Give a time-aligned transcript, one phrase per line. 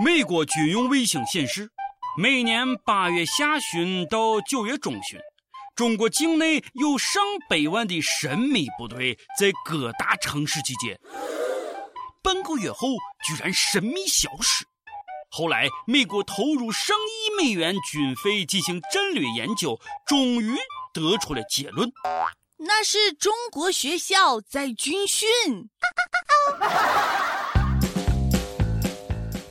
[0.00, 1.70] 美国军用卫星显示，
[2.16, 5.20] 每年八月下旬到九月中旬，
[5.76, 10.98] 中国境内有上百万的神秘部队在各大城市集结。
[12.22, 12.88] 半个月后，
[13.26, 14.64] 居然神秘消失。
[15.30, 20.56] 后来，美国投入上亿美元军费进行战略研究，终于
[20.92, 21.90] 得出了结论：
[22.56, 25.28] 那是中国学校在军训。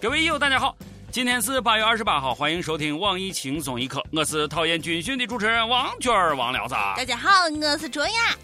[0.00, 0.74] 各位友，大家好，
[1.12, 6.74] 今天是八月二十八号，欢迎收听网易轻松一刻，我是讨厌军训的主持人王娟儿王聊子。
[6.96, 8.34] 大家好，我是卓雅。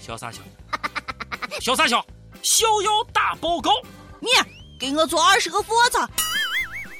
[0.00, 0.40] 笑啥笑？
[1.60, 2.02] 笑啥笑？
[2.42, 3.70] 逍遥大报告，
[4.18, 4.28] 你
[4.80, 6.08] 给我做二十个俯卧撑。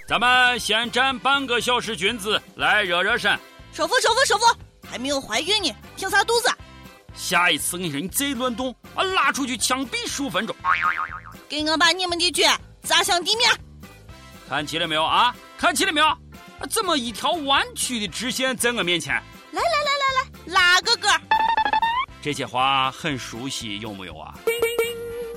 [0.06, 3.38] 咱们先站半个小时，君子来热热身。
[3.72, 4.44] 收腹，收腹，收腹，
[4.86, 6.50] 还没有怀孕呢，挺啥肚子？
[7.14, 10.54] 下一次我跟你说，你再乱动，我拉出去枪毙十五分钟。
[11.48, 13.48] 给我把你们的脚砸向地面。
[14.48, 15.34] 看齐了没有啊？
[15.56, 16.06] 看齐了没有？
[16.70, 19.14] 怎么一条弯曲的直线在我面前？
[19.52, 21.08] 来来来来来，拉个个。
[22.22, 24.34] 这些话很熟悉，有没有啊？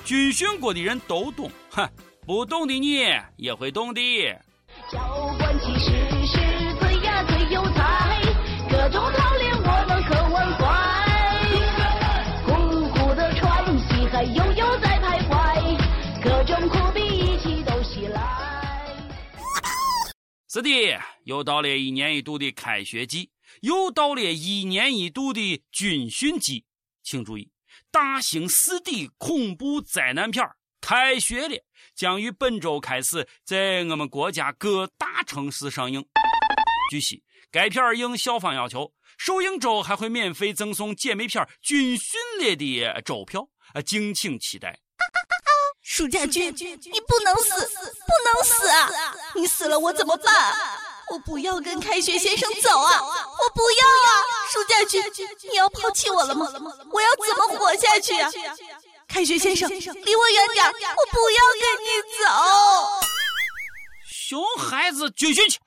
[0.04, 1.86] 军训过的人都懂，哼，
[2.26, 3.04] 不懂的你
[3.36, 4.00] 也会懂的。
[20.58, 26.64] 是的，又到了一年一度的开学季，又到了一年一度的军训季。
[27.04, 27.48] 请注意，
[27.92, 30.44] 大型四 D 恐怖灾难片
[30.80, 36.04] 开学了，将于本周开始在我们国家各大城市上映。
[36.90, 37.22] 据悉，
[37.52, 44.80] 该片应校方要求，首映周还会免费赠送姐妹片《军训了》的周票，啊，敬请期待。
[45.90, 48.90] 暑假君，你不能死，不能死啊！
[49.34, 50.54] 你死了我怎么办？
[51.10, 53.00] 我不要跟开学先生走啊！
[53.00, 54.12] 我不要啊！
[54.52, 55.02] 暑假君，
[55.50, 56.46] 你要抛弃我了吗？
[56.92, 58.30] 我要怎么活下去啊？
[59.08, 60.66] 开学先生，离我远点！
[60.66, 61.88] 我不要跟你
[62.22, 62.28] 走。
[64.06, 65.58] 熊孩子军训去。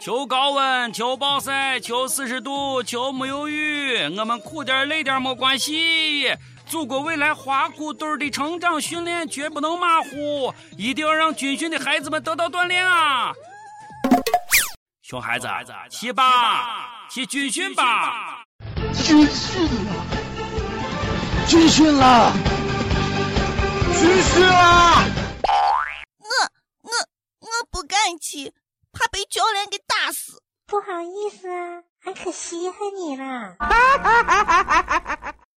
[0.00, 6.32] 求高温，求暴晒，求四十度，求没有雨，我们苦点累点没关系。
[6.68, 13.32] 祖国未来花骨朵的成长训练绝不能马虎，一定要让军训的孩子们得到锻炼啊！
[15.00, 15.48] 熊孩子，
[15.90, 18.44] 去吧，去军训吧！
[18.92, 20.04] 军训了，
[21.48, 22.32] 军训了，
[23.98, 25.04] 军训了！
[26.18, 26.28] 我
[26.82, 26.90] 我
[27.40, 28.52] 我不敢去，
[28.92, 30.42] 怕被教练给打死。
[30.66, 33.56] 不好意思啊，俺可稀罕你了。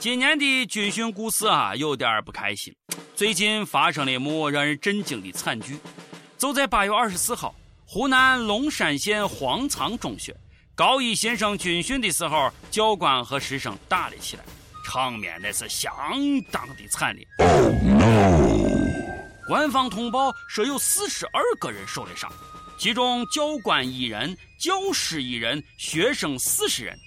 [0.00, 2.74] 今年的军训故事啊，有点不开心。
[3.14, 5.78] 最近发生了一幕让人震惊的惨剧。
[6.36, 7.54] 就在八月二十四号，
[7.86, 10.36] 湖南龙山县黄仓中学
[10.74, 14.44] 高一新生军训的时候，教官和师生打了起来，
[14.84, 15.90] 场面那是相
[16.50, 17.26] 当的惨烈。
[17.38, 18.74] Oh no！
[19.48, 22.30] 官方通报说有四十二个人受了伤，
[22.76, 26.98] 其中教官一人，教师一人，学生四十人。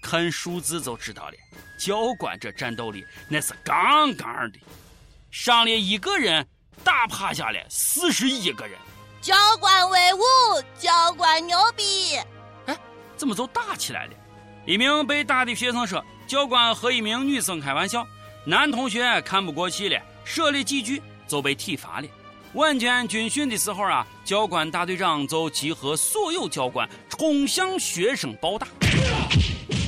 [0.00, 1.34] 看数字就知道了。
[1.78, 4.58] 教官这战斗力那是杠杠的，
[5.30, 6.46] 上了一个人
[6.82, 8.78] 打趴下了四十一个人。
[9.20, 10.20] 教官威武，
[10.78, 12.16] 教官牛逼！
[12.66, 12.76] 哎，
[13.16, 14.12] 怎么就打起来了？
[14.64, 18.06] 一名被打的学生说：“教官和一名女生开玩笑，
[18.44, 22.08] 男同学看不过去了，说了几句就被体罚了。
[22.56, 28.66] 晚间军训的时候啊，教官大队长就集合所有教官冲向学生暴打。”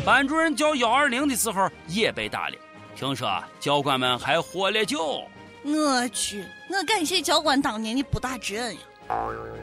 [0.04, 2.56] 班主任叫幺二零的时候也被打了，
[2.94, 5.24] 听说教官们还喝了酒。
[5.62, 8.80] 我去，我感谢教官当年的不打之恩呀！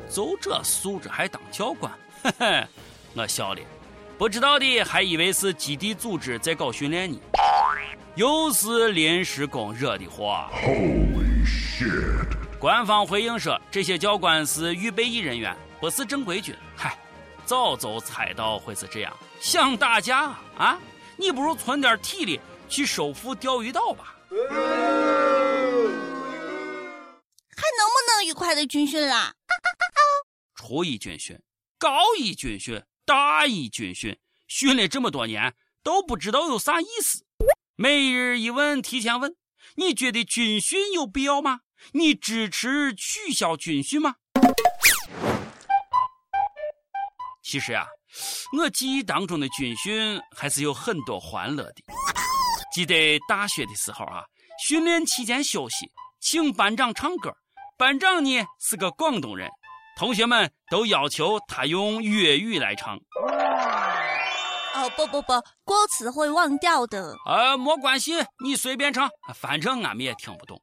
[0.10, 1.92] 就这素质还当教官？
[2.24, 2.68] 嘿嘿，
[3.14, 3.62] 我笑了。
[4.18, 7.20] 不知道的还以为是基地组织在搞训练呢。
[8.16, 10.50] 又是临时工惹的祸。
[10.54, 12.15] Holy shit！
[12.66, 16.56] 官方回应说，这些教官是预备役人员，不是正规军。
[16.76, 16.98] 嗨，
[17.46, 19.16] 早就猜到会是这样。
[19.40, 20.82] 想打架啊？
[21.16, 24.16] 你不如存点体力去收复钓鱼岛吧。
[24.32, 24.38] 还
[27.78, 29.32] 能不能愉快的军训啦？
[30.56, 31.40] 初一军训、
[31.78, 34.18] 高一军训、大一军训，
[34.48, 35.54] 训了这么多年
[35.84, 37.24] 都不知道有啥意思。
[37.76, 39.36] 每日一问，提前问：
[39.76, 41.60] 你觉得军训有必要吗？
[41.92, 44.16] 你支持取消军训吗？
[47.44, 47.86] 其实呀。
[48.58, 51.76] 我记忆当中的军训还是有很多欢乐的。
[52.74, 54.24] 记得大学的时候啊，
[54.66, 55.86] 训练期间休息，
[56.22, 57.30] 请班长唱歌。
[57.78, 59.50] 班长呢是个广东人，
[59.98, 62.96] 同学们都要求他用粤语来唱。
[62.96, 65.34] 哦不不不，
[65.66, 67.14] 歌词会忘掉的。
[67.26, 70.62] 呃，没关系，你随便唱，反正俺们也听不懂。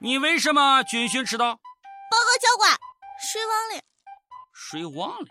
[0.00, 1.54] 你为什么军训迟到？
[1.54, 2.70] 报告教官，
[3.20, 3.82] 睡忘了。
[4.54, 5.26] 睡忘了？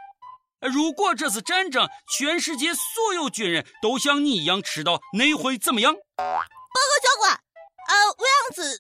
[0.60, 1.88] 如果这次战争，
[2.18, 5.94] 全世界所有军人都像你一样迟到，那会怎么样？
[5.94, 8.78] 报告教官，呃，这样子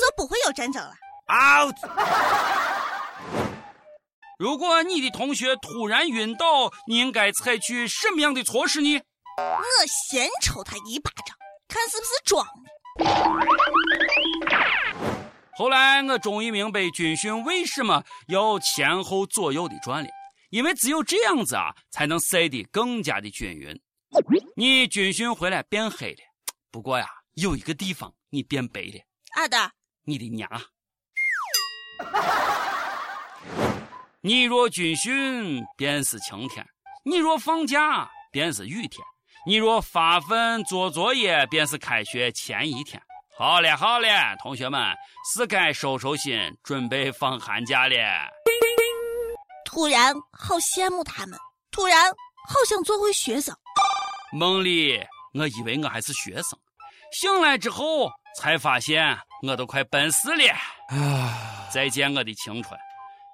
[0.00, 0.94] 就不会有战争了。
[1.28, 1.76] out。
[4.38, 9.02] 如果你的同学突然晕倒，你应该采取什么样的措施呢？
[9.36, 9.62] 我
[10.08, 11.36] 先抽他一巴掌，
[11.68, 12.70] 看是不是装的。
[15.56, 20.10] 后来我终于明白军训为什么要前后左右的转了，
[20.50, 23.80] 因为只有这样子啊，才能晒得更加的均匀。
[24.56, 26.18] 你军训回来变黑了，
[26.70, 29.00] 不过呀，有一个地方你变白了。
[29.36, 29.70] 阿的？
[30.04, 30.48] 你的娘！
[34.20, 36.66] 你若军训便是晴天，
[37.04, 39.04] 你若放假便是雨天，
[39.46, 43.00] 你若发奋做作业便是开学前一天。
[43.36, 44.08] 好嘞，好嘞，
[44.40, 44.80] 同学们
[45.32, 47.96] 是该收收心，准备放寒假了。
[49.64, 51.36] 突然好羡慕他们，
[51.72, 53.52] 突然好想做回学生。
[54.32, 56.56] 梦里我以为我还是学生，
[57.10, 58.08] 醒来之后
[58.38, 60.54] 才发现我都快奔四了。
[61.72, 62.78] 再见我的青春，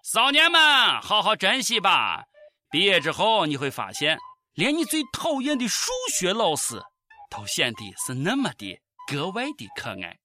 [0.02, 0.58] 少年们，
[1.02, 2.24] 好好珍惜吧。
[2.70, 4.18] 毕业之后你会发现，
[4.54, 6.82] 连你最讨厌的数学老师，
[7.28, 8.80] 都显得是那么的。
[9.10, 10.16] 格外的可爱。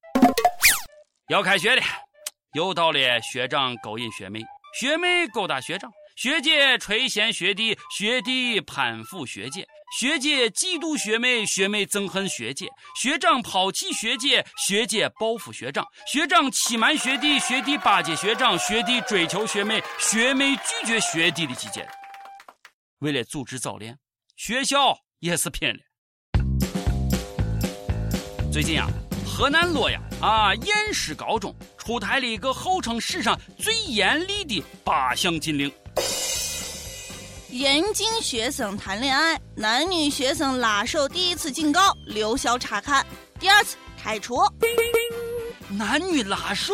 [1.30, 1.82] 要开学了，
[2.54, 4.40] 又到了学长勾引学妹，
[4.80, 9.68] 学妹勾搭学长，学姐垂涎学弟，学弟攀附学姐，
[9.98, 12.70] 学姐嫉妒学妹，学妹憎恨学姐，
[13.02, 21.88] 学长抛弃学姐，学姐报复学长，学长欺瞒学弟，学弟巴结学长，学弟追求学妹，学妹拒绝学弟的季节。
[23.00, 23.98] 为了组织早恋，
[24.36, 25.80] 学校也是拼了。
[28.56, 28.88] 最近啊，
[29.28, 35.70] 河南洛阳啊偃师高中出台了一个号称史上最严厉的八项禁令：
[37.50, 43.06] 严禁学生谈恋爱，男女学生拉手第一次警告，留校察看，
[43.42, 44.38] 第二次开除。
[45.68, 46.74] 男女拉手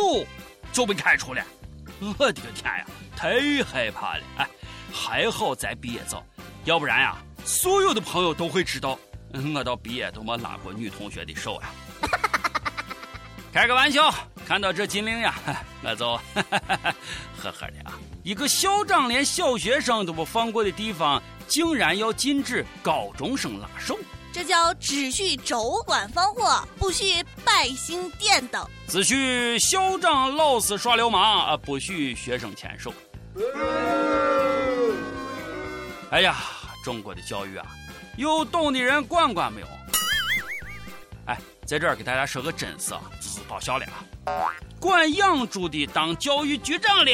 [0.72, 1.44] 就被开除了，
[2.00, 2.86] 我的个天呀，
[3.16, 4.22] 太害怕了！
[4.38, 4.48] 哎，
[4.92, 6.24] 还好咱毕业早，
[6.64, 8.96] 要不然呀，所有的朋友都会知道。
[9.54, 11.70] 我到毕业都没拉过女同学的手呀，
[13.52, 14.12] 开个玩笑。
[14.44, 15.34] 看到这禁令呀，
[15.84, 17.92] 我就 呵呵的啊。
[18.24, 23.96] 一个校长连小学生都不放过的地方，竟然要禁止高中生拉手，
[24.32, 28.66] 这叫只许州官放火，不许百姓点灯。
[28.88, 32.92] 只许校长老师耍流氓啊，不许学生牵手。
[36.10, 36.36] 哎呀，
[36.84, 37.66] 中国的教育啊！
[38.16, 39.66] 有懂的人管管没有？
[41.26, 43.86] 哎，在这儿给大家说个真事啊，这是爆笑了
[44.26, 44.52] 啊！
[44.78, 47.12] 管养猪的当教育局长了。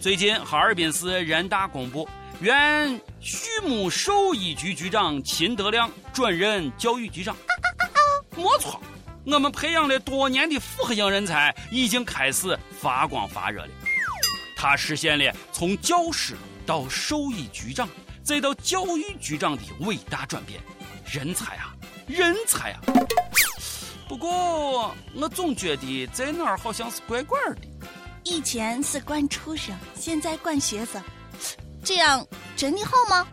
[0.00, 2.08] 最近哈尔滨市人大公布，
[2.38, 7.34] 原畜牧兽医局局长秦德亮转任教育局长。
[8.36, 8.80] 没错，
[9.24, 13.70] 我们培养了多年的复合型人才已经开始发光发热了。
[14.56, 16.36] 他实现了从教师。
[16.66, 17.88] 到兽医局长，
[18.24, 20.60] 再到教育局长的伟大转变，
[21.08, 21.72] 人才啊，
[22.08, 22.80] 人才啊！
[24.08, 27.58] 不过我总觉得在哪儿好像是怪怪的。
[28.24, 31.00] 以前是管畜生，现在管学生，
[31.84, 33.26] 这样真的好吗？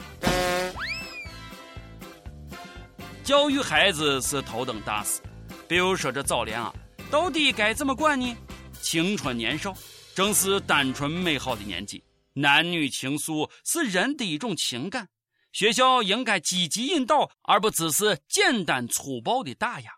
[3.24, 5.22] 教育孩子是头等大事，
[5.68, 6.72] 比如说这早恋啊，
[7.10, 8.38] 到底该怎么管呢？
[8.82, 9.74] 青春年少
[10.14, 12.04] 正是单纯美好的年纪。
[12.34, 15.08] 男女情愫是人的一种情感，
[15.52, 19.92] 学校应该积极引导，而不只是简单粗暴的打压。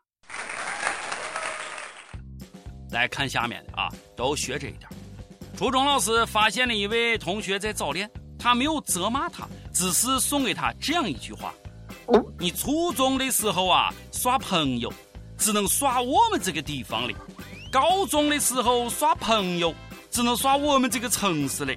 [2.91, 4.89] 来看下面的啊，都学这一点。
[5.57, 11.53] 初中老师发现了一位同学在早恋，他没有责骂他，只是送给他这样一句话：
[12.37, 14.93] 你初中的时候啊，耍朋友
[15.37, 17.13] 只能耍我们这个地方的；
[17.71, 19.73] 高中的时候耍朋友
[20.11, 21.73] 只能耍我们这个城市的。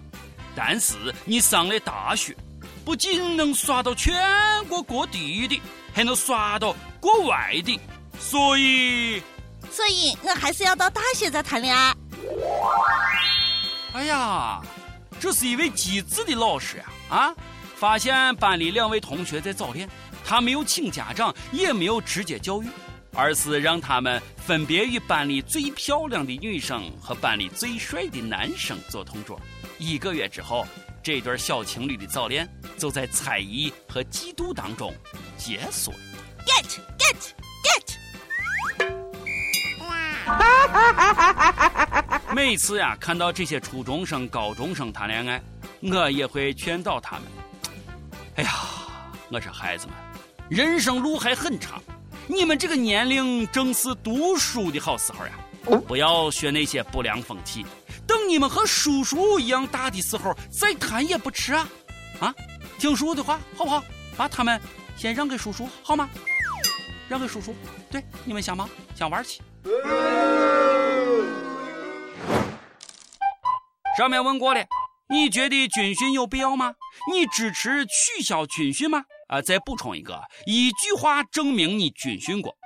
[0.60, 2.36] 但是你上的大学，
[2.84, 4.12] 不仅能刷到全
[4.64, 5.62] 国各地的，
[5.94, 7.78] 还能刷到国外的，
[8.18, 9.22] 所以，
[9.70, 11.94] 所以我还是要到大学再谈恋爱。
[13.92, 14.60] 哎呀，
[15.20, 16.84] 这是一位机智的老师呀！
[17.08, 17.34] 啊，
[17.76, 19.88] 发现班里两位同学在早恋，
[20.24, 22.66] 他没有请家长，也没有直接教育，
[23.14, 29.40] 而是让他们分别与班里最漂亮的女生和班里最帅的男生做同桌。
[29.78, 30.66] 一个月之后，
[31.02, 34.92] 这对小情侣的早恋就在猜疑和嫉妒当中
[35.36, 35.98] 结束了。
[36.44, 37.16] Get get
[37.64, 37.96] get！
[42.34, 45.40] 每次呀，看到这些初中生、高中生谈恋爱，
[45.80, 47.24] 我也会劝导他们。
[48.36, 48.52] 哎呀，
[49.30, 49.94] 我说孩子们，
[50.48, 51.82] 人生路还很长，
[52.26, 55.32] 你们这个年龄正是读书的好时候呀！
[55.86, 57.64] 不要学那些不良风气，
[58.08, 61.68] 等你们和叔叔一样大的时候再谈也不迟啊！
[62.20, 62.34] 啊，
[62.78, 63.84] 听叔叔的话好不好？
[64.16, 64.60] 把他们
[64.96, 66.08] 先让给叔叔好吗？
[67.08, 67.54] 让给叔叔。
[67.90, 68.68] 对，你们想忙？
[68.96, 69.40] 想玩去。
[73.96, 74.64] 上面问过了，
[75.10, 76.74] 你觉得军训有必要吗？
[77.12, 79.04] 你支持取消军训吗？
[79.28, 82.56] 啊，再补充一个，一句话证明你军训过。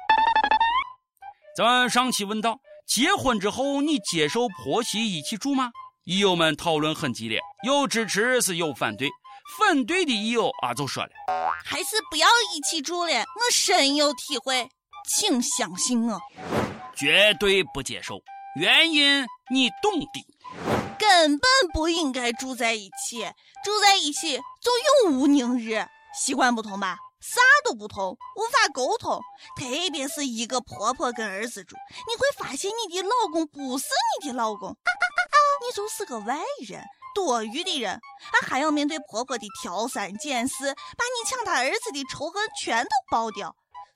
[1.57, 5.71] 咱上期问到，结婚之后你接受婆媳一起住吗？
[6.05, 9.09] 益友们讨论很激烈，有支持是有反对，
[9.57, 11.11] 反对的益友啊就说了，
[11.65, 14.69] 还是不要一起住了，我深有体会，
[15.09, 16.21] 请相信我，
[16.97, 18.21] 绝对不接受，
[18.57, 20.27] 原因你懂的。
[20.99, 23.23] 根本不应该住在一起，
[23.65, 25.87] 住在一起就永无宁日。
[26.15, 29.21] 习惯不同吧，啥都不同，无法沟通。
[29.57, 31.77] 特别是一个婆婆跟儿子住，
[32.09, 33.87] 你会发现你的老公不是
[34.21, 34.71] 你的老公，
[35.65, 36.37] 你就是个外
[36.67, 38.01] 人，多余的人，
[38.47, 43.55] 还要面对婆婆的挑三拣四，把你抢她儿子的仇恨全都爆掉。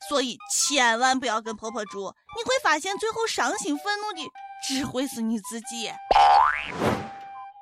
[0.09, 4.30] 所以千万不要跟婆婆住，你会发现最后伤心愤怒的
[4.68, 5.90] 只会是你自己。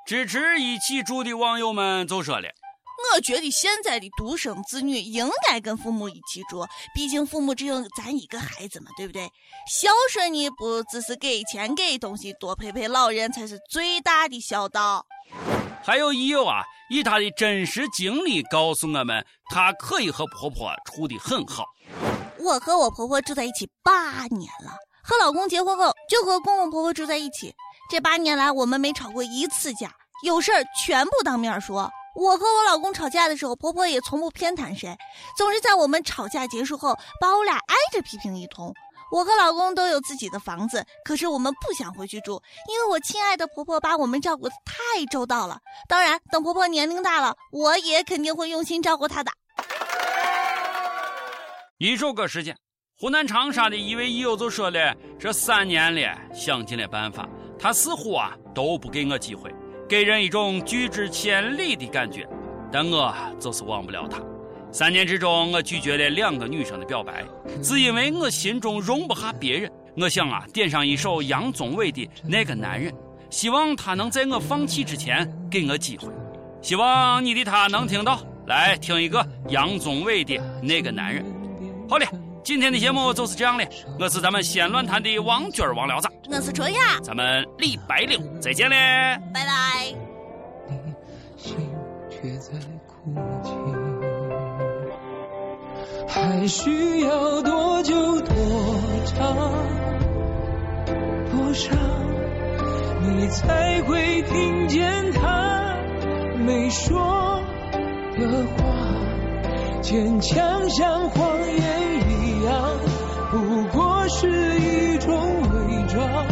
[0.07, 2.49] 支持一起住的网友们就说了
[3.13, 9.29] ：“我觉得现在的独生子女应该跟父母一起住，毕竟父母只有咱一个孩子嘛，对不对？
[9.69, 15.07] 孝顺你不只是给钱给东西，多陪陪老人才是最大的孝道。”
[15.85, 21.67] 还有益友啊，以他的真实经历告诉我们，他可以和婆婆处的很好。
[22.39, 27.55] 我和我婆婆住在一起八年了，和老公结婚后就和公公婆婆住在一起。
[27.91, 29.95] 这八年来，我们没吵过一次架，
[30.25, 31.91] 有事儿全部当面说。
[32.15, 34.97] 我和我老公吵架的时候，婆婆也从不偏袒谁，
[35.37, 38.73] 总是在我们吵架结束后把我俩挨着批评一通。
[39.11, 45.59] 我和老公都有自己的房子，可是我们不想回去住，因为我亲爱的婆婆把我们照顾的太周到了。
[45.89, 49.31] 当然，等婆婆年龄大了，我也肯定会用心照顾她的。
[51.79, 52.57] 一首歌时间，
[52.99, 57.29] 湖南长沙的一位益友就说了：“这三年了，想尽了办法。”
[57.59, 59.55] 他似乎啊都不给我机会，
[59.89, 62.27] 给人一种拒之千里的感觉，
[62.73, 64.19] 但我就是忘不了他。
[64.73, 67.25] 三年之中，我拒绝了两个女生的表白，
[67.63, 69.71] 只因为我心中容不下别人。
[69.97, 72.93] 我想啊，点上一首杨宗纬的《那个男人》，
[73.31, 76.09] 希望他能在我放弃之前给我机会。
[76.61, 81.23] 希望你的他能听到，来听一个杨宗纬的《那个男人》。
[81.89, 82.07] 好嘞。
[82.45, 83.67] 今天的节目就是这样的，
[83.99, 88.77] 我是咱们西安论坛的王军王聊子，我是卓雅，咱们礼拜六再见嘞，
[89.33, 89.95] 拜拜。
[96.07, 98.37] 还需要多久多
[99.07, 99.35] 长
[101.31, 101.79] 多长，
[103.01, 105.77] 你才会听见他
[106.45, 107.43] 没说
[108.19, 111.94] 的话，坚强像谎言。
[113.65, 114.29] 不过是
[114.61, 116.27] 一种伪装，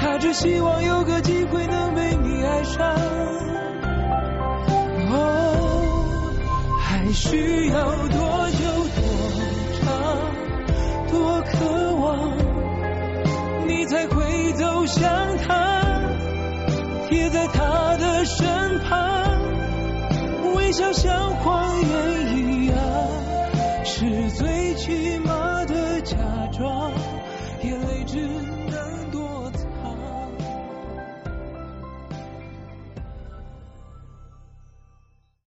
[0.00, 2.94] 他只希望有个机会能被你爱上。
[5.10, 6.32] 哦，
[6.80, 8.64] 还需要多久
[8.96, 9.02] 多
[9.82, 9.84] 长
[11.10, 12.32] 多渴望，
[13.66, 15.82] 你才会走向他，
[17.10, 19.42] 贴在他的身旁，
[20.54, 22.76] 微笑像谎言一样。
[23.84, 25.27] 是最寂寞